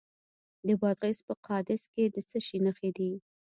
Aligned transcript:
د 0.67 0.67
بادغیس 0.81 1.19
په 1.27 1.33
قادس 1.45 1.81
کې 1.93 2.03
د 2.13 2.17
څه 2.29 2.37
شي 2.45 2.57
نښې 2.65 2.89
دي؟ 2.97 3.11